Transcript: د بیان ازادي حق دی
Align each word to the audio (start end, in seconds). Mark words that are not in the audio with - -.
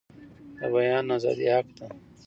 د 0.57 0.59
بیان 0.73 1.05
ازادي 1.15 1.47
حق 1.55 1.67
دی 1.77 1.87